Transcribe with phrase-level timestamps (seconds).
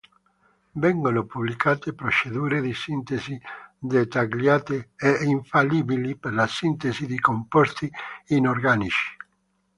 [0.73, 3.39] Vengono pubblicate procedure di sintesi
[3.77, 7.87] "dettagliate e infallibili" per la sintesi di composti
[8.29, 9.15] inorganici.